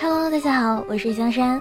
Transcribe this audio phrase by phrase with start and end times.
[0.00, 1.60] Hello，大家好，我是江山。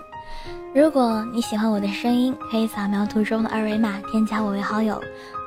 [0.71, 5.01] 如果你喜欢我的声音，可以扫描图中的二维码添加我为好友，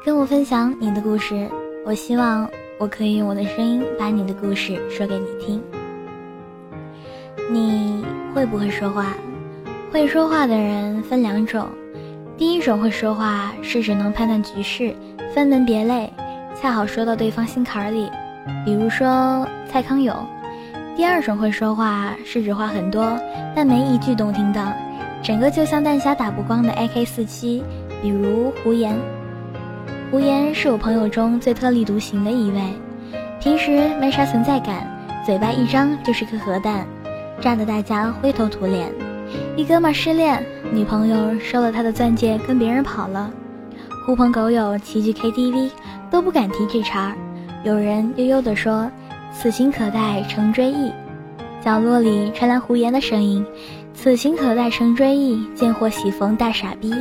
[0.05, 1.49] 跟我分享你的故事。
[1.87, 2.51] 我希望
[2.81, 5.63] 我可以用我的声音把你的故事说给你听。
[7.49, 9.15] 你会不会说话？
[9.93, 11.69] 会说话的人分两种，
[12.37, 14.93] 第一种会说话是指能判断局势，
[15.33, 16.13] 分门别类，
[16.61, 18.11] 恰好说到对方心坎里，
[18.65, 20.13] 比如说蔡康永。
[21.01, 23.19] 第二种会说话是指话很多，
[23.57, 24.61] 但没一句动听的，
[25.23, 27.63] 整个就像弹匣打不光的 AK47。
[28.03, 28.95] 比如胡言，
[30.11, 32.61] 胡言是我朋友中最特立独行的一位，
[33.41, 34.87] 平时没啥存在感，
[35.25, 36.87] 嘴巴一张就是颗核弹，
[37.41, 38.93] 炸得大家灰头土脸。
[39.57, 43.31] 一哥们失恋，女朋友收了他的钻戒跟别人跑了，
[44.05, 45.71] 狐朋狗友齐聚 KTV
[46.11, 47.15] 都不敢提这茬儿，
[47.65, 48.91] 有人悠悠地说。
[49.33, 50.93] 此情可待成追忆，
[51.65, 53.45] 角落里传来胡言的声音。
[53.95, 56.95] 此情可待成追忆，见或喜逢大傻逼。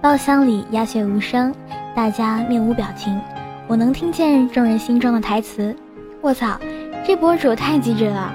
[0.00, 1.54] 包厢里鸦雀无声，
[1.94, 3.20] 大家面无表情。
[3.66, 5.74] 我能听见众人心中的台词：
[6.22, 6.58] 卧槽，
[7.06, 8.32] 这博主太机智了！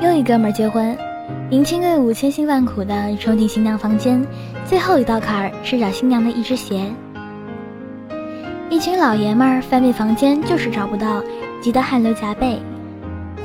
[0.00, 0.96] 又一哥们儿结婚，
[1.50, 4.24] 迎亲队伍千辛万苦地冲进新娘房间，
[4.64, 6.84] 最后一道坎儿是找新娘的一只鞋。
[8.68, 11.22] 一群老爷们儿翻遍房间，就是找不到。
[11.60, 12.58] 急得汗流浃背，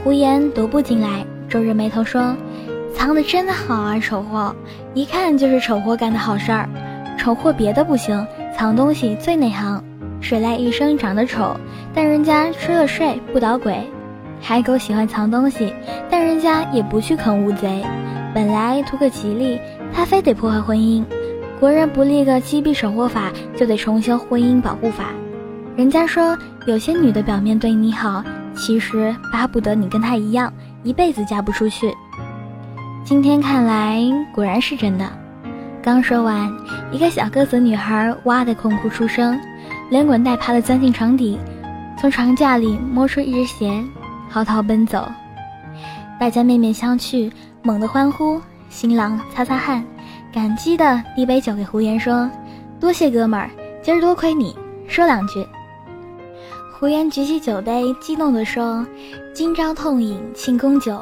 [0.03, 2.35] 胡言踱步进来，皱着眉头说
[2.93, 4.55] ：“藏的真的好啊，丑货！
[4.93, 6.69] 一看就是丑货干的好事儿。
[7.17, 9.83] 丑货别的不行，藏东西最内行。
[10.21, 11.55] 水赖一生长得丑，
[11.93, 13.75] 但人家吃了睡不捣鬼。
[14.39, 15.73] 海狗喜欢藏东西，
[16.09, 17.83] 但人家也不去啃乌贼。
[18.33, 19.59] 本来图个吉利，
[19.93, 21.03] 他非得破坏婚姻。
[21.59, 25.05] 国人不立个击毙守货法，就得重修婚姻保护法。”
[25.81, 26.37] 人家说，
[26.67, 28.23] 有些女的表面对你好，
[28.55, 31.91] 其实巴不得你跟她一样，一辈子嫁不出去。
[33.03, 33.99] 今天看来
[34.31, 35.11] 果然是真的。
[35.81, 36.53] 刚说完，
[36.91, 39.41] 一个小个子女孩哇的痛哭出声，
[39.89, 41.39] 连滚带爬的钻进床底，
[41.99, 43.83] 从床架里摸出一只鞋，
[44.29, 45.11] 嚎啕奔走。
[46.19, 47.31] 大家面面相觑，
[47.63, 48.39] 猛地欢呼。
[48.69, 49.83] 新郎擦擦汗，
[50.31, 52.29] 感激的递杯酒给胡言，说
[52.79, 53.49] ：“多谢哥们儿，
[53.81, 54.55] 今儿多亏你，
[54.87, 55.43] 说两句。”
[56.81, 58.83] 胡言举起酒杯，激动地说
[59.35, 60.99] ：“今朝痛饮庆功酒，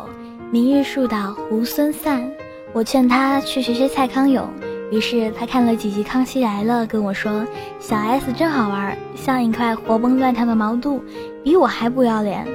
[0.51, 2.29] 明日树倒猢狲散。”
[2.75, 4.45] 我劝他去学学蔡康永，
[4.91, 7.47] 于是他看了几集《康熙来了》，跟我说
[7.79, 11.01] ：“小 S 真好玩，像一块活蹦乱跳的毛肚，
[11.45, 12.45] 比我还不要脸。”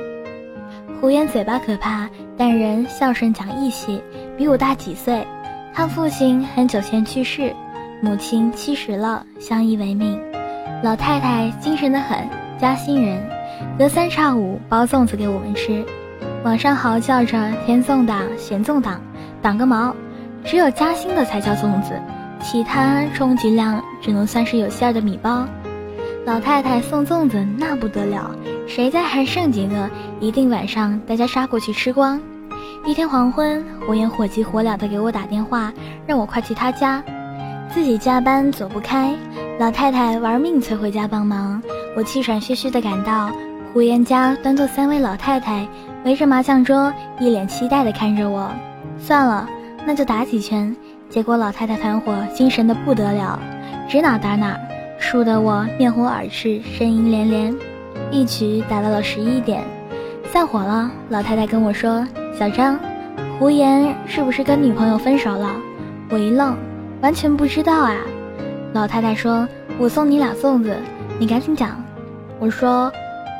[1.00, 4.02] 胡言嘴巴可怕，但人孝顺讲义气，
[4.36, 5.26] 比我大几岁。
[5.72, 7.56] 他父亲很久前去世，
[8.02, 10.20] 母亲七十了，相依为命。
[10.82, 12.18] 老太太精神得很。
[12.60, 13.20] 嘉兴人，
[13.78, 15.84] 隔三差五包粽子给我们吃，
[16.44, 19.00] 网上嚎叫着甜粽党、咸粽党，
[19.42, 19.94] 党个毛！
[20.44, 22.00] 只有嘉兴的才叫粽子，
[22.40, 25.46] 其他充其量只能算是有馅儿的米包。
[26.24, 28.30] 老太太送粽子那不得了，
[28.66, 29.90] 谁家还剩几个，
[30.20, 32.20] 一定晚上大家杀过去吃光。
[32.86, 35.72] 一天黄昏，胡言火急火燎的给我打电话，
[36.06, 37.02] 让我快去他家，
[37.72, 39.14] 自己加班走不开，
[39.58, 41.60] 老太太玩命催回家帮忙。
[41.96, 43.30] 我气喘吁吁地赶到
[43.72, 45.66] 胡言家，端坐三位老太太
[46.04, 48.50] 围着麻将桌，一脸期待地看着我。
[48.98, 49.48] 算了，
[49.86, 50.74] 那就打几圈。
[51.08, 53.38] 结果老太太团伙精神的不得了，
[53.88, 54.58] 指哪打哪，
[54.98, 57.54] 输得我面红耳赤，呻吟连连。
[58.10, 59.62] 一局打到了十一点，
[60.32, 60.90] 散伙了。
[61.10, 62.04] 老太太跟我说
[62.36, 62.76] ：“小张，
[63.38, 65.54] 胡言是不是跟女朋友分手了？”
[66.10, 66.56] 我一愣，
[67.00, 67.94] 完全不知道啊。
[68.72, 69.46] 老太太说
[69.78, 70.76] ：“我送你俩粽子，
[71.18, 71.80] 你赶紧讲。”
[72.44, 72.92] 我说：“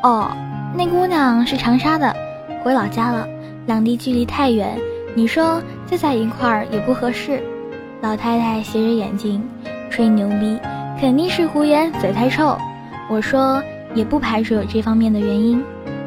[0.03, 0.31] 哦，
[0.75, 2.16] 那姑娘是长沙的，
[2.62, 3.28] 回老家了，
[3.66, 4.78] 两地距离太远，
[5.15, 7.38] 你说再在一块儿也不合适。”
[8.00, 9.47] 老太太斜着眼睛，
[9.91, 10.59] 吹牛逼，
[10.98, 12.56] 肯定是胡言嘴太臭。
[13.10, 13.62] 我说
[13.94, 15.62] ：“也不排除有这方面的原因。”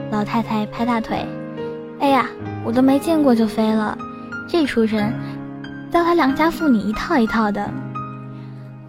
[0.10, 1.24] 老太太拍大腿
[2.02, 2.26] ：“哎呀，
[2.66, 3.96] 我都没见过就飞了，
[4.50, 5.14] 这出身，
[5.92, 7.70] 叫他良家妇女一套一套的。”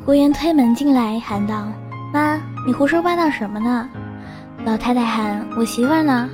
[0.07, 1.67] 胡言推门进来，喊道。
[2.11, 3.87] 妈，你胡说八道什么呢？
[4.65, 6.29] 老太太喊我媳妇呢。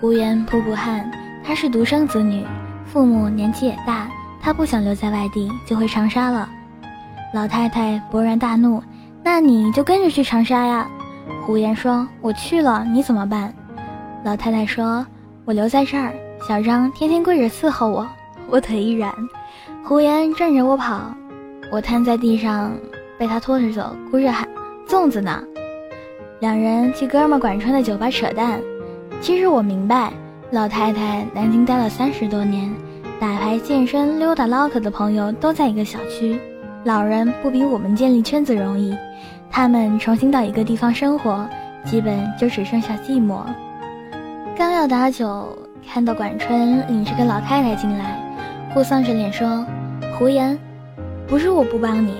[0.00, 1.10] 胡言扑扑汗，
[1.42, 2.44] 她是独生子女，
[2.86, 4.08] 父母年纪也大，
[4.40, 6.48] 她不想留在外地，就回长沙了。
[7.32, 8.82] 老太太勃然大怒，
[9.22, 10.86] 那你就跟着去长沙呀。
[11.44, 13.52] 胡言说：“我去了，你怎么办？”
[14.22, 15.04] 老太太说
[15.44, 16.12] ：“我留在这儿，
[16.46, 18.06] 小张天天跪着伺候我。”
[18.50, 19.12] 我腿一软，
[19.82, 21.00] 胡言拽着我跑，
[21.72, 22.70] 我瘫在地上，
[23.18, 24.46] 被他拖着走，哭着喊。
[24.86, 25.42] 粽子呢？
[26.44, 28.60] 两人去哥们管春的酒吧扯淡。
[29.22, 30.12] 其实我明白，
[30.50, 32.70] 老太太南京待了三十多年，
[33.18, 36.38] 打牌、健身、溜达、唠嗑的朋友都在一个小区。
[36.84, 38.94] 老人不比我们建立圈子容易，
[39.50, 41.48] 他们重新到一个地方生活，
[41.82, 43.38] 基本就只剩下寂寞。
[44.54, 45.48] 刚要打酒，
[45.88, 48.20] 看到管春领着个老太太进来，
[48.74, 49.64] 哭丧着脸说
[50.18, 50.58] ：“胡言，
[51.26, 52.16] 不是我不帮你，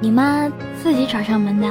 [0.00, 0.50] 你妈
[0.82, 1.68] 自己找上门的。”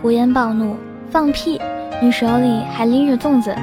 [0.00, 0.76] 胡言暴怒
[1.10, 1.60] ：“放屁！
[2.00, 3.54] 你手里还拎着粽子，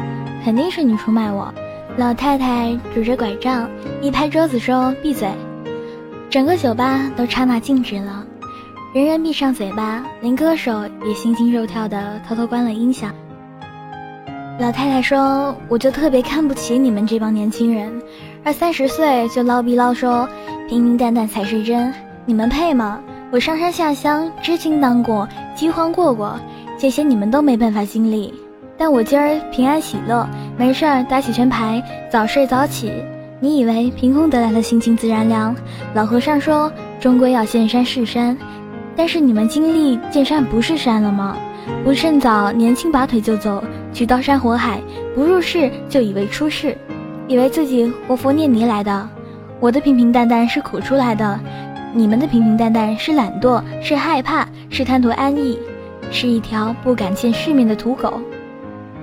[0.44, 1.54] 肯定是你出卖我！”
[1.98, 3.68] 老太太拄着拐杖，
[4.02, 5.28] 一拍桌子说：“闭嘴！”
[6.30, 8.24] 整个酒吧都刹那静止了，
[8.94, 13.12] 人人闭上嘴巴，连歌手也心惊肉跳的偷偷关了音响。
[14.60, 17.92] 老太太说：“我就特别看不起你们这帮年轻人，
[18.44, 20.28] 二三十岁就唠逼唠说
[20.68, 21.94] 平平淡淡才是真，
[22.26, 23.00] 你们配吗？
[23.30, 26.40] 我上山下乡，知青当过，饥荒过过，
[26.78, 28.34] 这些你们都没办法经历。
[28.78, 30.28] 但我今儿平安喜乐，
[30.58, 32.92] 没事儿打起拳牌，早睡早起。”
[33.40, 35.56] 你以为凭空得来的心情自然凉？
[35.94, 38.36] 老和尚说，终归要见山是山。
[38.96, 41.38] 但是你们经历见山不是山了吗？
[41.84, 43.64] 不趁早年轻拔腿就走，
[43.94, 44.82] 去刀山火海，
[45.14, 46.76] 不入世就以为出世，
[47.28, 49.08] 以为自己活佛念泥来的。
[49.60, 51.40] 我的平平淡淡是苦出来的，
[51.94, 55.60] 你们的平平淡淡是懒惰，是害怕，是贪图安逸，
[56.12, 58.20] 是一条不敢见世面的土狗。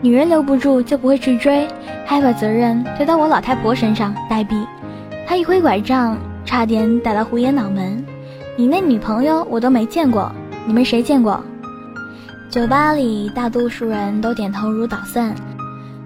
[0.01, 1.67] 女人留不住就不会去追，
[2.05, 4.55] 还把责任推到我老太婆身上，呆逼！
[5.27, 8.05] 她一挥拐杖，差点打到胡言脑门。
[8.57, 10.31] 你那女朋友我都没见过，
[10.67, 11.43] 你们谁见过？
[12.51, 15.35] 酒吧里大多数人都点头如捣蒜。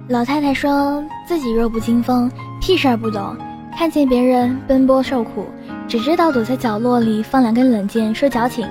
[0.08, 2.30] 老太太说自己弱不禁风，
[2.60, 3.36] 屁事儿不懂，
[3.76, 5.44] 看见别人奔波受苦，
[5.86, 8.66] 只知道躲在角落里放两根冷箭说矫情，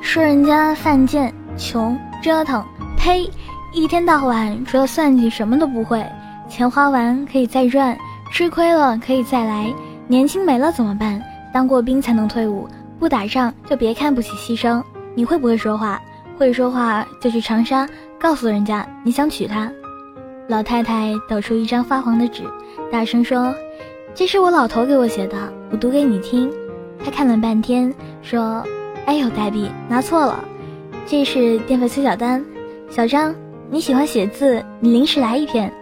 [0.00, 2.64] 说人家犯贱、穷、折腾，
[2.96, 3.30] 呸！
[3.72, 6.04] 一天到晚除了算计什么都不会，
[6.48, 7.96] 钱花完可以再赚，
[8.32, 9.72] 吃亏了可以再来，
[10.08, 11.22] 年轻没了怎么办？
[11.54, 12.68] 当过兵才能退伍，
[12.98, 14.82] 不打仗就别看不起牺牲。
[15.14, 16.00] 你会不会说话？
[16.36, 17.88] 会说话就去长沙
[18.18, 19.70] 告诉人家你想娶她。
[20.48, 22.42] 老太太抖出一张发黄的纸，
[22.90, 23.54] 大声说
[24.14, 25.36] ：“这是我老头给我写的，
[25.70, 26.50] 我读给你听。”
[27.04, 28.62] 他看了半天，说
[29.06, 30.44] ：“哎呦，黛碧拿错了，
[31.06, 32.44] 这是电费催缴单，
[32.90, 33.34] 小张。”
[33.70, 35.72] 你喜欢写字，你临时来一篇，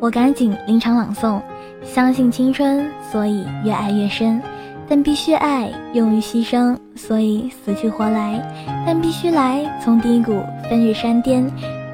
[0.00, 1.38] 我赶紧临场朗诵。
[1.82, 4.40] 相信青春，所以越爱越深，
[4.88, 8.40] 但必须爱，勇于牺牲，所以死去活来。
[8.86, 11.46] 但必须来，从低谷翻越山巅，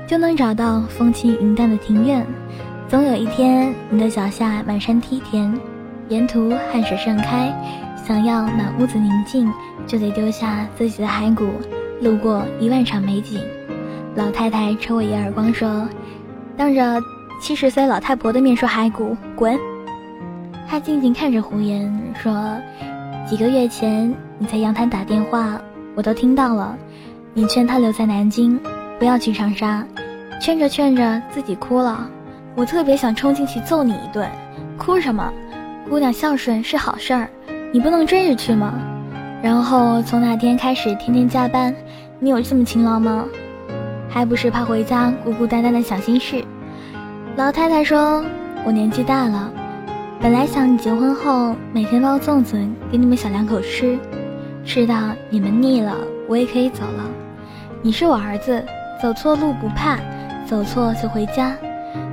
[0.06, 2.24] 就能找到风轻云淡的庭院。
[2.86, 5.52] 总有一天，你的脚下满山梯田，
[6.08, 7.52] 沿途汗水盛开。
[8.06, 9.52] 想要满屋子宁静，
[9.84, 11.44] 就得丢下自己的骸骨，
[12.00, 13.40] 路过一万场美景。
[14.14, 15.88] 老太太抽我一耳光，说
[16.56, 17.00] ：“当着
[17.40, 19.58] 七十岁老太婆的面说骸骨，滚！”
[20.68, 22.56] 她静静看着胡言，说
[23.26, 25.60] ：“几个月前你在阳台打电话，
[25.94, 26.76] 我都听到了。
[27.32, 28.58] 你劝他留在南京，
[28.98, 29.86] 不要去长沙，
[30.40, 32.10] 劝着劝着自己哭了。
[32.56, 34.28] 我特别想冲进去揍你一顿。
[34.76, 35.32] 哭什么？
[35.88, 37.28] 姑娘孝顺是好事儿，
[37.72, 38.74] 你不能追着去吗？
[39.42, 41.74] 然后从那天开始天天加班，
[42.18, 43.24] 你有这么勤劳吗？”
[44.12, 46.44] 还不是怕回家孤孤单单的想心事。
[47.36, 48.24] 老太太说
[48.66, 49.52] ：“我年纪大了，
[50.20, 52.58] 本来想你结婚后每天包粽子
[52.90, 53.96] 给你们小两口吃，
[54.64, 54.96] 吃到
[55.30, 55.96] 你们腻了，
[56.28, 57.04] 我也可以走了。
[57.82, 58.62] 你是我儿子，
[59.00, 59.96] 走错路不怕，
[60.44, 61.56] 走错就回家。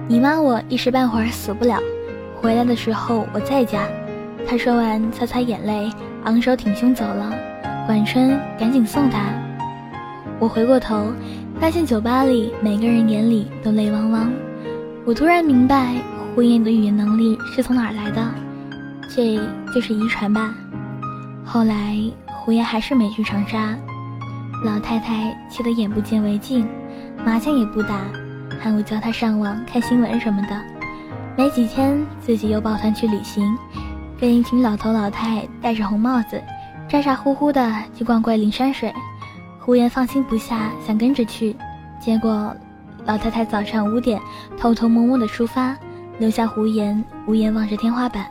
[0.07, 1.79] 你妈我一时半会儿死不了，
[2.39, 3.81] 回来的时候我在家。”
[4.48, 5.89] 他说完，擦擦眼泪，
[6.27, 7.34] 昂首挺胸走了。
[7.86, 9.19] 管春赶紧送他。
[10.39, 11.12] 我回过头。
[11.60, 14.31] 发现酒吧里每个人眼里都泪汪汪，
[15.05, 15.96] 我突然明白
[16.36, 18.24] 胡言的语言能力是从哪儿来的，
[19.10, 19.39] 这
[19.74, 20.53] 就是遗传吧。
[21.43, 23.75] 后来胡言还是没去长沙，
[24.63, 26.67] 老太太气得眼不见为净，
[27.25, 28.01] 麻将也不打，
[28.62, 30.62] 喊我教他上网看新闻什么的。
[31.36, 33.43] 没几天自己又抱团去旅行，
[34.19, 36.41] 跟一群老头老太戴着红帽子，
[36.89, 38.91] 咋咋呼呼的去逛桂林山水。
[39.59, 41.55] 胡言放心不下，想跟着去，
[42.00, 42.55] 结果
[43.05, 44.19] 老太太早上五点
[44.57, 45.77] 偷偷摸摸的出发，
[46.17, 48.25] 留下胡言无言望着天花板。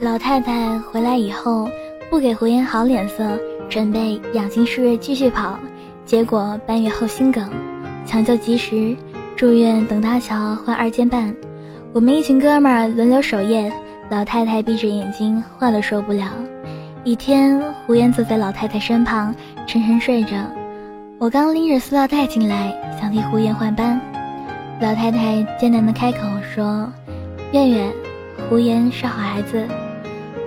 [0.00, 1.68] 老太太回来以后，
[2.10, 5.56] 不给胡言好脸色，准备养精蓄锐继续跑，
[6.04, 7.48] 结果半月后心梗，
[8.04, 8.96] 抢救及时，
[9.36, 11.32] 住院等搭桥换二尖瓣。
[11.94, 13.70] 我们一群哥们儿轮流守夜，
[14.08, 16.24] 老太太闭着眼睛，话都说不了。
[17.04, 19.34] 一天，胡言坐在老太太身旁，
[19.66, 20.34] 沉沉睡着。
[21.18, 24.00] 我刚拎着塑料袋进来，想替胡言换班。
[24.80, 26.20] 老太太艰难地开口
[26.54, 26.90] 说
[27.52, 27.92] ：“月月，
[28.48, 29.62] 胡言是好孩子。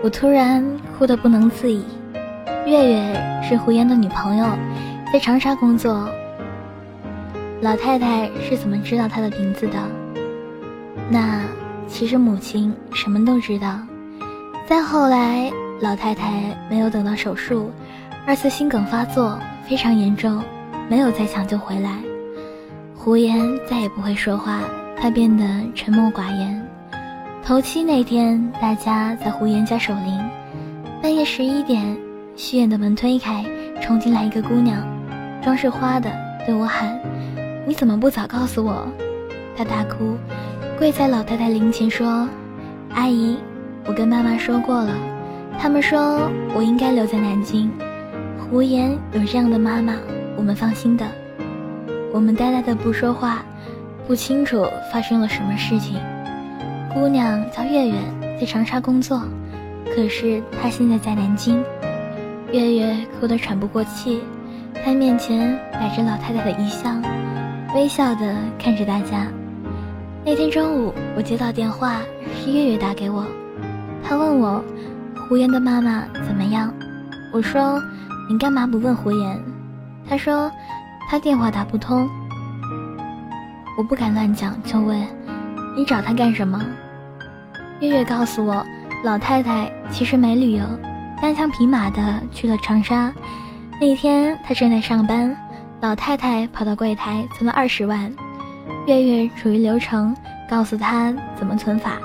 [0.01, 0.65] 我突然
[0.97, 1.85] 哭得不能自已。
[2.65, 4.47] 月月是胡言的女朋友，
[5.13, 6.09] 在长沙工作。
[7.61, 9.77] 老太太是怎么知道她的名字的？
[11.09, 11.41] 那
[11.87, 13.79] 其实母亲什么都知道。
[14.67, 17.71] 再后来，老太太没有等到手术，
[18.25, 20.43] 二次心梗发作非常严重，
[20.89, 21.99] 没有再抢救回来。
[22.95, 24.61] 胡言再也不会说话，
[24.99, 25.45] 他变得
[25.75, 26.67] 沉默寡言。
[27.43, 30.19] 头七那天，大家在胡言家守灵。
[31.03, 31.95] 半夜十一点，
[32.35, 33.45] 虚掩的门推开，
[33.79, 34.81] 冲进来一个姑娘，
[35.43, 36.11] 妆是花的，
[36.47, 36.99] 对我喊
[37.67, 38.87] ：“你怎么不早告诉我？”
[39.55, 40.17] 她大哭，
[40.77, 42.27] 跪在老太太灵前说
[42.93, 43.37] ：“阿姨，
[43.85, 44.93] 我跟妈妈说过了，
[45.57, 47.71] 他们说我应该留在南京。
[48.37, 49.95] 胡言有这样的妈妈，
[50.35, 51.05] 我们放心的。”
[52.13, 53.45] 我们呆呆的不说话，
[54.05, 55.97] 不清楚发生了什么事情。
[56.93, 57.95] 姑娘叫月月，
[58.39, 59.21] 在长沙工作，
[59.95, 61.63] 可是她现在在南京。
[62.51, 64.21] 月月哭得喘不过气，
[64.83, 67.01] 她面前摆着老太太的遗像，
[67.73, 69.27] 微笑的看着大家。
[70.27, 72.01] 那天中午，我接到电话，
[72.33, 73.23] 是月月打给我，
[74.03, 74.59] 她问我
[75.29, 76.73] 胡言的妈妈怎么样。
[77.31, 77.79] 我说
[78.27, 79.39] ：“你干嘛不问胡言？”
[80.09, 80.51] 她说
[81.07, 82.09] ：“他电话打不通。”
[83.77, 84.99] 我不敢乱讲，就问
[85.77, 86.59] ：“你找他干什么？”
[87.79, 88.65] 月月告诉我，
[89.03, 90.65] 老太太其实没旅游，
[91.21, 93.13] 单枪匹马的去了长沙。
[93.79, 95.37] 那天她正在上班，
[95.81, 98.11] 老太太跑到柜台存了二十万。
[98.85, 100.15] 月月处于流程，
[100.47, 101.97] 告诉她怎么存法。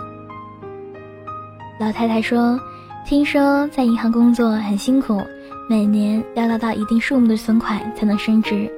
[1.79, 2.59] 老太太说
[3.05, 5.23] ：“听说在银行工作很辛苦，
[5.69, 8.71] 每年要拿到一定数目的存款才能升职。”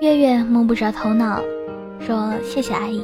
[0.00, 1.40] 月月摸不着头脑，
[1.98, 3.02] 说：“谢谢阿姨。”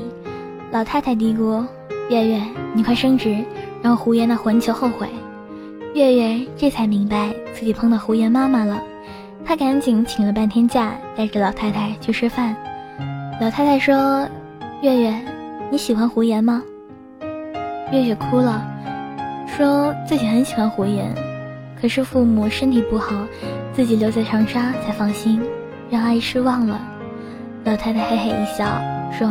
[0.70, 1.64] 老太太嘀咕。
[2.08, 2.40] 月月，
[2.74, 3.44] 你快升职，
[3.82, 5.08] 让胡言那混球后悔。
[5.94, 8.80] 月月这才明白自己碰到胡言妈妈了，
[9.44, 12.56] 她赶紧请了半天假，带着老太太去吃饭。
[13.40, 14.28] 老太太说
[14.82, 15.14] ：“月月，
[15.70, 16.60] 你喜欢胡言吗？”
[17.92, 18.66] 月月哭了，
[19.46, 21.14] 说自己很喜欢胡言，
[21.80, 23.14] 可是父母身体不好，
[23.72, 25.40] 自己留在长沙才放心，
[25.88, 26.80] 让阿姨失望了。
[27.62, 28.64] 老太太嘿嘿一笑，
[29.16, 29.28] 说：“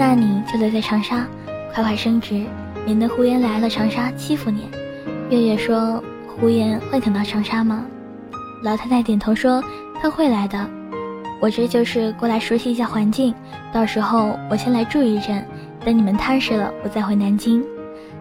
[0.00, 1.26] 那你就留在长沙。”
[1.74, 2.46] 快快升职，
[2.86, 4.70] 免得胡言来了长沙欺负你。
[5.28, 7.84] 月月说：“胡言会等到长沙吗？”
[8.64, 9.62] 老太太点头说
[10.00, 10.58] ：“他会来的。
[11.40, 13.34] 我这就是过来熟悉一下环境，
[13.72, 15.44] 到时候我先来住一阵，
[15.84, 17.64] 等你们踏实了，我再回南京。”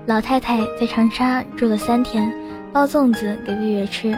[0.06, 2.32] 老太太在长沙住了三天，
[2.72, 4.18] 包粽子给月月吃。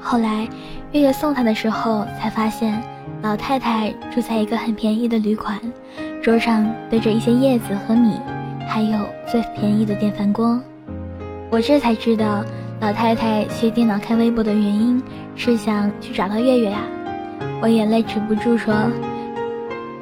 [0.00, 0.46] 后来，
[0.92, 2.82] 月月送她的时候才发现，
[3.22, 5.58] 老太太住在一个很便宜的旅馆，
[6.22, 8.18] 桌上堆着一些叶子和米。
[8.68, 10.60] 还有最便宜的电饭锅，
[11.50, 12.44] 我这才知道
[12.80, 15.02] 老太太学电脑看微博的原因
[15.34, 16.82] 是想去找到月月呀。
[17.62, 18.74] 我眼泪止不住说：“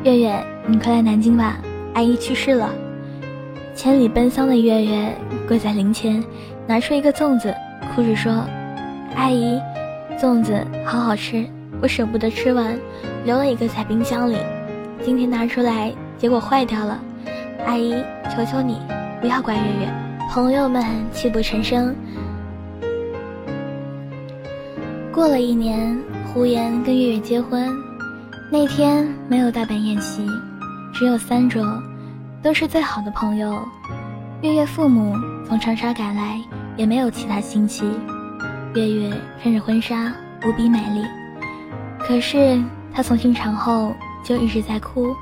[0.05, 1.57] 月月，你快来南京吧，
[1.95, 2.71] 阿姨去世了。”
[3.75, 5.13] 千里奔丧的月月
[5.47, 6.23] 跪在灵前，
[6.67, 7.55] 拿出一个粽子，
[7.95, 8.45] 哭着说
[9.17, 9.61] ：“阿姨，
[10.19, 11.45] 粽子好好吃，
[11.83, 12.79] 我舍不得吃完，
[13.25, 14.37] 留了一个在冰箱里，
[15.03, 17.01] 今天拿出来，结果坏掉了。”
[17.67, 17.93] 阿姨，
[18.31, 18.81] 求求你，
[19.21, 19.89] 不要怪月月。
[20.31, 21.95] 朋友们泣不成声。
[25.13, 25.99] 过了一年，
[26.35, 27.75] 胡言跟月月结婚，
[28.53, 30.27] 那天没有大摆宴席，
[30.93, 31.83] 只有三桌，
[32.43, 33.67] 都是最好的朋友。
[34.43, 35.17] 月月父母
[35.49, 36.39] 从长沙赶来，
[36.77, 37.85] 也没有其他亲戚。
[38.75, 39.11] 月月
[39.43, 40.13] 穿着婚纱，
[40.45, 41.03] 无比美丽，
[41.99, 43.93] 可是她从进场后
[44.23, 45.17] 就一直在哭。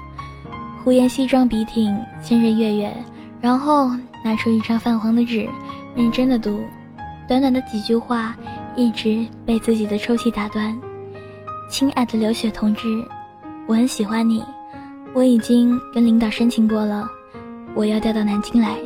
[0.82, 2.92] 胡言西装笔挺，牵着月月，
[3.40, 3.90] 然后
[4.24, 5.48] 拿出一张泛黄的纸，
[5.94, 6.60] 认真的读。
[7.28, 8.36] 短短的几句话，
[8.74, 10.76] 一直被自己的抽泣打断。
[11.68, 13.04] 亲爱的刘雪同志，
[13.66, 14.42] 我很喜欢你，
[15.12, 17.08] 我已经跟领导申请过了，
[17.74, 18.76] 我要调到南京来，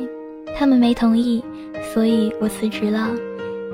[0.57, 1.43] 他们没同意，
[1.93, 3.09] 所以我辞职了。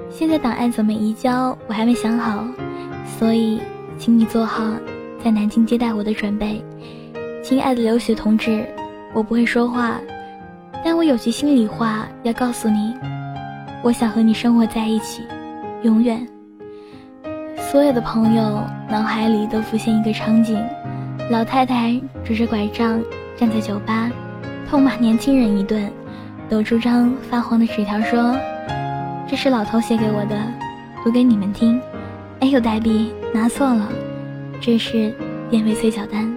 [0.09, 2.45] 现在档案怎么移交，我还没想好，
[3.17, 3.61] 所以
[3.97, 4.65] 请你做好
[5.23, 6.63] 在南京接待我的准备。
[7.41, 8.65] 亲爱的刘雪同志，
[9.13, 10.01] 我不会说话，
[10.83, 12.93] 但我有句心里话要告诉你，
[13.81, 15.23] 我想和你生活在一起，
[15.83, 16.27] 永远。
[17.69, 20.57] 所有的朋友脑海里都浮现一个场景：
[21.29, 23.03] 老太太拄着拐杖
[23.35, 24.09] 站在酒吧，
[24.69, 25.91] 痛骂年轻人一顿，
[26.47, 28.33] 抖出张发黄的纸条说
[29.27, 30.37] ：“这是老头写给我的，
[31.03, 31.77] 读给你们听。”
[32.39, 33.89] 哎呦，代币拿错了，
[34.61, 35.13] 这是
[35.49, 36.33] 电费催缴单。